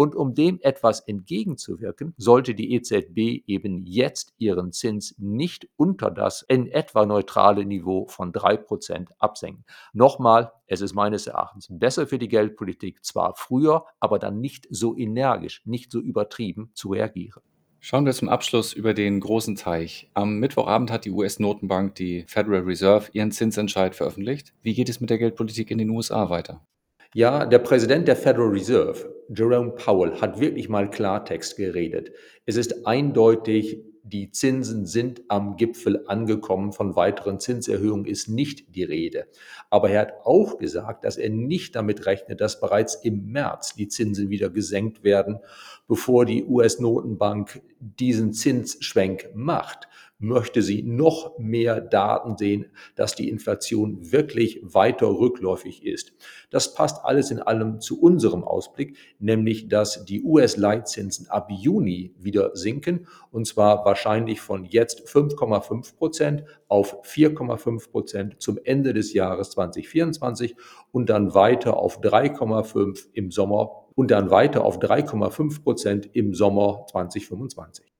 Und 0.00 0.16
um 0.16 0.32
dem 0.32 0.58
etwas 0.62 1.00
entgegenzuwirken, 1.00 2.14
sollte 2.16 2.54
die 2.54 2.72
EZB 2.72 3.44
eben 3.46 3.84
jetzt 3.84 4.32
ihren 4.38 4.72
Zins 4.72 5.14
nicht 5.18 5.68
unter 5.76 6.10
das 6.10 6.40
in 6.48 6.68
etwa 6.68 7.04
neutrale 7.04 7.66
Niveau 7.66 8.06
von 8.06 8.32
3% 8.32 9.08
absenken. 9.18 9.66
Nochmal, 9.92 10.52
es 10.66 10.80
ist 10.80 10.94
meines 10.94 11.26
Erachtens 11.26 11.68
besser 11.70 12.06
für 12.06 12.18
die 12.18 12.28
Geldpolitik, 12.28 13.04
zwar 13.04 13.34
früher, 13.36 13.84
aber 14.00 14.18
dann 14.18 14.40
nicht 14.40 14.66
so 14.70 14.96
energisch, 14.96 15.60
nicht 15.66 15.92
so 15.92 16.00
übertrieben 16.00 16.70
zu 16.72 16.92
reagieren. 16.92 17.42
Schauen 17.78 18.06
wir 18.06 18.14
zum 18.14 18.30
Abschluss 18.30 18.72
über 18.72 18.94
den 18.94 19.20
großen 19.20 19.56
Teich. 19.56 20.10
Am 20.14 20.38
Mittwochabend 20.38 20.90
hat 20.90 21.04
die 21.04 21.10
US-Notenbank, 21.10 21.94
die 21.96 22.24
Federal 22.26 22.62
Reserve, 22.62 23.10
ihren 23.12 23.32
Zinsentscheid 23.32 23.94
veröffentlicht. 23.94 24.54
Wie 24.62 24.72
geht 24.72 24.88
es 24.88 25.02
mit 25.02 25.10
der 25.10 25.18
Geldpolitik 25.18 25.70
in 25.70 25.76
den 25.76 25.90
USA 25.90 26.30
weiter? 26.30 26.66
Ja, 27.12 27.44
der 27.44 27.58
Präsident 27.58 28.08
der 28.08 28.16
Federal 28.16 28.48
Reserve, 28.48 29.19
Jerome 29.32 29.72
Powell, 29.72 30.20
hat 30.20 30.40
wirklich 30.40 30.68
mal 30.68 30.90
Klartext 30.90 31.56
geredet. 31.56 32.12
Es 32.46 32.56
ist 32.56 32.86
eindeutig, 32.86 33.84
die 34.02 34.32
Zinsen 34.32 34.86
sind 34.86 35.22
am 35.28 35.56
Gipfel 35.56 36.04
angekommen, 36.06 36.72
von 36.72 36.96
weiteren 36.96 37.38
Zinserhöhungen 37.38 38.06
ist 38.06 38.28
nicht 38.28 38.74
die 38.74 38.82
Rede. 38.82 39.26
Aber 39.68 39.90
er 39.90 40.00
hat 40.00 40.14
auch 40.24 40.58
gesagt, 40.58 41.04
dass 41.04 41.16
er 41.16 41.30
nicht 41.30 41.76
damit 41.76 42.06
rechnet, 42.06 42.40
dass 42.40 42.60
bereits 42.60 42.96
im 42.96 43.30
März 43.30 43.74
die 43.74 43.88
Zinsen 43.88 44.30
wieder 44.30 44.50
gesenkt 44.50 45.04
werden, 45.04 45.38
bevor 45.86 46.24
die 46.24 46.44
US-Notenbank 46.44 47.62
diesen 47.80 48.32
Zinsschwenk 48.32 49.30
macht 49.34 49.88
möchte 50.20 50.60
sie 50.62 50.82
noch 50.82 51.38
mehr 51.38 51.80
Daten 51.80 52.36
sehen, 52.36 52.66
dass 52.94 53.14
die 53.14 53.28
Inflation 53.28 54.12
wirklich 54.12 54.60
weiter 54.62 55.06
rückläufig 55.06 55.84
ist. 55.84 56.12
Das 56.50 56.74
passt 56.74 57.04
alles 57.04 57.30
in 57.30 57.40
allem 57.40 57.80
zu 57.80 58.00
unserem 58.00 58.44
Ausblick, 58.44 58.96
nämlich 59.18 59.68
dass 59.68 60.04
die 60.04 60.22
US-Leitzinsen 60.22 61.28
ab 61.28 61.48
Juni 61.50 62.14
wieder 62.18 62.54
sinken 62.54 63.06
und 63.30 63.46
zwar 63.46 63.84
wahrscheinlich 63.84 64.40
von 64.40 64.64
jetzt 64.64 65.08
5,5 65.08 65.96
Prozent 65.96 66.44
auf 66.68 67.02
4,5 67.04 67.90
Prozent 67.90 68.42
zum 68.42 68.58
Ende 68.62 68.92
des 68.92 69.14
Jahres 69.14 69.50
2024 69.50 70.54
und 70.92 71.08
dann 71.08 71.34
weiter 71.34 71.78
auf 71.78 72.00
3,5 72.00 73.06
im 73.14 73.30
Sommer 73.30 73.86
und 74.00 74.10
dann 74.10 74.30
weiter 74.30 74.64
auf 74.64 74.78
3,5 74.78 75.62
Prozent 75.62 76.08
im 76.14 76.32
Sommer 76.32 76.86
2025. 76.90 77.92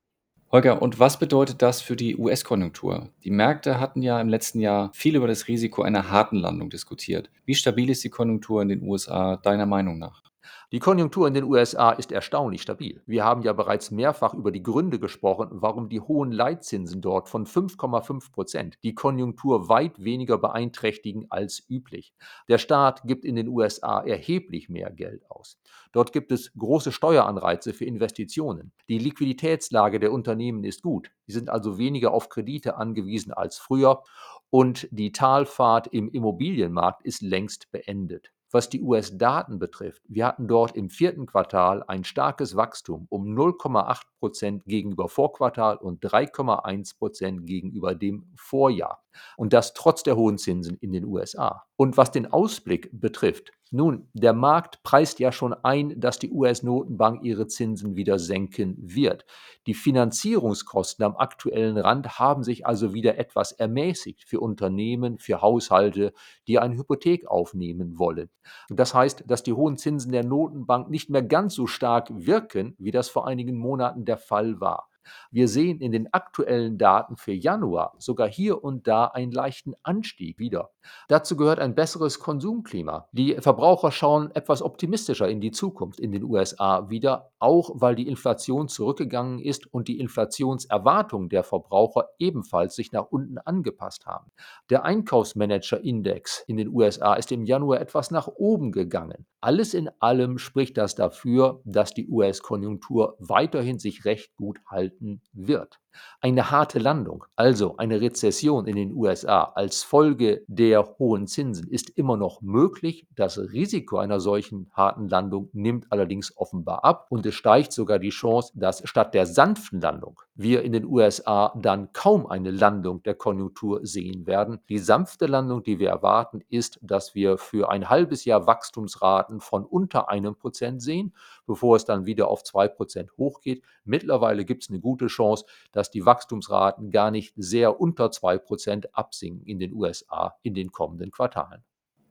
Holger, 0.50 0.80
und 0.80 0.98
was 0.98 1.18
bedeutet 1.18 1.60
das 1.60 1.82
für 1.82 1.94
die 1.94 2.16
US-Konjunktur? 2.16 3.10
Die 3.22 3.30
Märkte 3.30 3.78
hatten 3.78 4.00
ja 4.00 4.18
im 4.18 4.30
letzten 4.30 4.60
Jahr 4.60 4.90
viel 4.94 5.14
über 5.14 5.28
das 5.28 5.46
Risiko 5.46 5.82
einer 5.82 6.10
harten 6.10 6.36
Landung 6.36 6.70
diskutiert. 6.70 7.30
Wie 7.44 7.54
stabil 7.54 7.90
ist 7.90 8.02
die 8.02 8.08
Konjunktur 8.08 8.62
in 8.62 8.70
den 8.70 8.82
USA 8.82 9.36
deiner 9.36 9.66
Meinung 9.66 9.98
nach? 9.98 10.22
Die 10.72 10.78
Konjunktur 10.78 11.26
in 11.26 11.34
den 11.34 11.42
USA 11.42 11.90
ist 11.90 12.12
erstaunlich 12.12 12.62
stabil. 12.62 13.02
Wir 13.04 13.24
haben 13.24 13.42
ja 13.42 13.52
bereits 13.52 13.90
mehrfach 13.90 14.34
über 14.34 14.52
die 14.52 14.62
Gründe 14.62 15.00
gesprochen, 15.00 15.48
warum 15.50 15.88
die 15.88 16.00
hohen 16.00 16.30
Leitzinsen 16.30 17.00
dort 17.00 17.28
von 17.28 17.44
5,5 17.44 18.30
Prozent 18.30 18.78
die 18.84 18.94
Konjunktur 18.94 19.68
weit 19.68 20.04
weniger 20.04 20.38
beeinträchtigen 20.38 21.26
als 21.28 21.60
üblich. 21.68 22.14
Der 22.48 22.58
Staat 22.58 23.02
gibt 23.02 23.24
in 23.24 23.34
den 23.34 23.48
USA 23.48 24.00
erheblich 24.00 24.68
mehr 24.68 24.92
Geld 24.92 25.28
aus. 25.28 25.58
Dort 25.90 26.12
gibt 26.12 26.30
es 26.30 26.52
große 26.56 26.92
Steueranreize 26.92 27.74
für 27.74 27.84
Investitionen. 27.84 28.70
Die 28.88 28.98
Liquiditätslage 28.98 29.98
der 29.98 30.12
Unternehmen 30.12 30.62
ist 30.62 30.82
gut. 30.82 31.10
Sie 31.26 31.32
sind 31.32 31.50
also 31.50 31.78
weniger 31.78 32.12
auf 32.12 32.28
Kredite 32.28 32.76
angewiesen 32.76 33.32
als 33.32 33.58
früher 33.58 34.04
und 34.50 34.86
die 34.92 35.10
Talfahrt 35.10 35.88
im 35.88 36.08
Immobilienmarkt 36.08 37.02
ist 37.04 37.22
längst 37.22 37.72
beendet. 37.72 38.30
Was 38.52 38.68
die 38.68 38.82
US-Daten 38.82 39.60
betrifft, 39.60 40.02
wir 40.08 40.26
hatten 40.26 40.48
dort 40.48 40.74
im 40.74 40.90
vierten 40.90 41.26
Quartal 41.26 41.84
ein 41.86 42.02
starkes 42.02 42.56
Wachstum 42.56 43.06
um 43.08 43.26
0,8 43.26 44.02
Prozent 44.18 44.64
gegenüber 44.64 45.08
Vorquartal 45.08 45.76
und 45.76 46.04
3,1 46.04 46.98
Prozent 46.98 47.46
gegenüber 47.46 47.94
dem 47.94 48.26
Vorjahr. 48.34 49.04
Und 49.36 49.52
das 49.52 49.74
trotz 49.74 50.02
der 50.02 50.16
hohen 50.16 50.38
Zinsen 50.38 50.76
in 50.80 50.92
den 50.92 51.04
USA. 51.04 51.64
Und 51.76 51.96
was 51.96 52.10
den 52.10 52.26
Ausblick 52.26 52.90
betrifft, 52.92 53.52
nun, 53.72 54.08
der 54.14 54.32
Markt 54.32 54.82
preist 54.82 55.20
ja 55.20 55.30
schon 55.30 55.54
ein, 55.54 56.00
dass 56.00 56.18
die 56.18 56.32
US-Notenbank 56.32 57.22
ihre 57.22 57.46
Zinsen 57.46 57.94
wieder 57.94 58.18
senken 58.18 58.74
wird. 58.80 59.24
Die 59.68 59.74
Finanzierungskosten 59.74 61.04
am 61.04 61.16
aktuellen 61.16 61.78
Rand 61.78 62.18
haben 62.18 62.42
sich 62.42 62.66
also 62.66 62.94
wieder 62.94 63.16
etwas 63.16 63.52
ermäßigt 63.52 64.24
für 64.26 64.40
Unternehmen, 64.40 65.20
für 65.20 65.40
Haushalte, 65.40 66.12
die 66.48 66.58
eine 66.58 66.76
Hypothek 66.76 67.28
aufnehmen 67.28 67.96
wollen. 67.96 68.30
Das 68.70 68.92
heißt, 68.92 69.22
dass 69.28 69.44
die 69.44 69.52
hohen 69.52 69.76
Zinsen 69.76 70.10
der 70.10 70.24
Notenbank 70.24 70.90
nicht 70.90 71.08
mehr 71.08 71.22
ganz 71.22 71.54
so 71.54 71.68
stark 71.68 72.08
wirken, 72.10 72.74
wie 72.78 72.90
das 72.90 73.08
vor 73.08 73.28
einigen 73.28 73.56
Monaten 73.56 74.04
der 74.04 74.18
Fall 74.18 74.60
war. 74.60 74.89
Wir 75.30 75.48
sehen 75.48 75.80
in 75.80 75.92
den 75.92 76.12
aktuellen 76.12 76.78
Daten 76.78 77.16
für 77.16 77.32
Januar 77.32 77.94
sogar 77.98 78.28
hier 78.28 78.62
und 78.62 78.86
da 78.86 79.06
einen 79.06 79.32
leichten 79.32 79.74
Anstieg 79.82 80.38
wieder. 80.38 80.70
Dazu 81.08 81.36
gehört 81.36 81.58
ein 81.58 81.74
besseres 81.74 82.18
Konsumklima. 82.18 83.08
Die 83.12 83.34
Verbraucher 83.34 83.92
schauen 83.92 84.30
etwas 84.34 84.62
optimistischer 84.62 85.28
in 85.28 85.40
die 85.40 85.50
Zukunft 85.50 86.00
in 86.00 86.12
den 86.12 86.24
USA 86.24 86.88
wieder, 86.90 87.30
auch 87.38 87.70
weil 87.74 87.94
die 87.94 88.08
Inflation 88.08 88.68
zurückgegangen 88.68 89.38
ist 89.38 89.72
und 89.72 89.88
die 89.88 90.00
Inflationserwartungen 90.00 91.28
der 91.28 91.44
Verbraucher 91.44 92.08
ebenfalls 92.18 92.74
sich 92.74 92.92
nach 92.92 93.06
unten 93.10 93.38
angepasst 93.38 94.06
haben. 94.06 94.30
Der 94.68 94.84
Einkaufsmanager-Index 94.84 96.44
in 96.46 96.56
den 96.56 96.68
USA 96.68 97.14
ist 97.14 97.32
im 97.32 97.44
Januar 97.44 97.80
etwas 97.80 98.10
nach 98.10 98.28
oben 98.28 98.72
gegangen. 98.72 99.26
Alles 99.40 99.74
in 99.74 99.90
allem 100.00 100.38
spricht 100.38 100.76
das 100.76 100.94
dafür, 100.94 101.60
dass 101.64 101.94
die 101.94 102.08
US-Konjunktur 102.08 103.16
weiterhin 103.18 103.78
sich 103.78 104.04
recht 104.04 104.34
gut 104.36 104.58
halten 104.66 104.89
wird. 105.32 105.78
Eine 106.20 106.50
harte 106.50 106.78
Landung, 106.78 107.24
also 107.34 107.78
eine 107.78 108.00
Rezession 108.00 108.66
in 108.66 108.76
den 108.76 108.92
USA 108.92 109.44
als 109.54 109.82
Folge 109.82 110.44
der 110.48 110.98
hohen 110.98 111.26
Zinsen, 111.26 111.66
ist 111.68 111.88
immer 111.90 112.18
noch 112.18 112.42
möglich. 112.42 113.06
Das 113.16 113.38
Risiko 113.38 113.96
einer 113.96 114.20
solchen 114.20 114.70
harten 114.72 115.08
Landung 115.08 115.48
nimmt 115.54 115.86
allerdings 115.90 116.36
offenbar 116.36 116.84
ab 116.84 117.06
und 117.08 117.24
es 117.24 117.34
steigt 117.34 117.72
sogar 117.72 117.98
die 117.98 118.10
Chance, 118.10 118.52
dass 118.54 118.86
statt 118.86 119.14
der 119.14 119.24
sanften 119.24 119.80
Landung 119.80 120.20
wir 120.34 120.62
in 120.62 120.72
den 120.72 120.84
USA 120.84 121.54
dann 121.56 121.92
kaum 121.94 122.26
eine 122.26 122.50
Landung 122.50 123.02
der 123.02 123.14
Konjunktur 123.14 123.80
sehen 123.86 124.26
werden. 124.26 124.60
Die 124.68 124.78
sanfte 124.78 125.26
Landung, 125.26 125.62
die 125.62 125.78
wir 125.78 125.88
erwarten, 125.88 126.42
ist, 126.50 126.78
dass 126.82 127.14
wir 127.14 127.38
für 127.38 127.70
ein 127.70 127.88
halbes 127.88 128.26
Jahr 128.26 128.46
Wachstumsraten 128.46 129.40
von 129.40 129.64
unter 129.64 130.10
einem 130.10 130.34
Prozent 130.34 130.82
sehen, 130.82 131.14
bevor 131.46 131.76
es 131.76 131.86
dann 131.86 132.04
wieder 132.04 132.28
auf 132.28 132.44
zwei 132.44 132.68
Prozent 132.68 133.10
hochgeht. 133.16 133.62
Mittlerweile 133.84 134.44
gibt 134.44 134.64
es 134.64 134.70
eine 134.70 134.80
gute 134.80 135.06
Chance, 135.06 135.46
dass 135.72 135.79
die 135.88 136.04
Wachstumsraten 136.04 136.90
gar 136.90 137.12
nicht 137.12 137.32
sehr 137.36 137.80
unter 137.80 138.10
zwei 138.10 138.36
Prozent 138.36 138.94
absinken 138.94 139.46
in 139.46 139.60
den 139.60 139.72
USA 139.72 140.34
in 140.42 140.54
den 140.54 140.72
kommenden 140.72 141.12
Quartalen. 141.12 141.62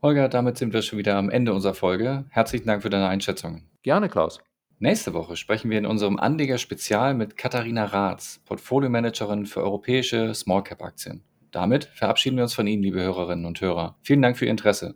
Holger, 0.01 0.29
damit 0.29 0.57
sind 0.57 0.71
wir 0.71 0.81
schon 0.81 0.97
wieder 0.97 1.17
am 1.17 1.29
Ende 1.29 1.53
unserer 1.53 1.73
Folge. 1.73 2.23
Herzlichen 2.29 2.67
Dank 2.67 2.83
für 2.83 2.89
deine 2.89 3.09
Einschätzungen. 3.09 3.69
Gerne, 3.83 4.07
Klaus. 4.07 4.39
Nächste 4.81 5.13
Woche 5.13 5.35
sprechen 5.35 5.69
wir 5.69 5.77
in 5.77 5.85
unserem 5.85 6.17
Anleger-Spezial 6.17 7.13
mit 7.13 7.35
Katharina 7.35 7.83
Raths, 7.83 8.41
Portfolio-Managerin 8.45 9.45
für 9.45 9.61
europäische 9.61 10.33
Small-Cap-Aktien. 10.33 11.25
Damit 11.51 11.83
verabschieden 11.83 12.37
wir 12.37 12.43
uns 12.43 12.53
von 12.53 12.65
Ihnen, 12.65 12.81
liebe 12.81 13.01
Hörerinnen 13.01 13.45
und 13.45 13.59
Hörer. 13.59 13.97
Vielen 14.03 14.21
Dank 14.21 14.37
für 14.37 14.45
Ihr 14.45 14.51
Interesse. 14.51 14.95